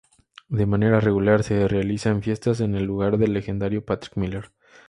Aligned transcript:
De 0.49 0.65
manera 0.65 0.99
regular 0.99 1.43
se 1.43 1.67
realizan 1.67 2.23
fiestas 2.23 2.59
en 2.59 2.73
el 2.73 2.85
lugar 2.85 3.19
del 3.19 3.33
legendario 3.33 3.85
Patrick 3.85 4.17
Miller. 4.17 4.49